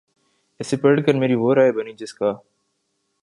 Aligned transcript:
اسے 0.59 0.77
پڑھ 0.77 0.99
کر 1.05 1.13
میری 1.13 1.35
وہ 1.35 1.53
رائے 1.55 1.71
بنی 1.71 1.93
جس 1.93 2.13
کا 2.13 2.31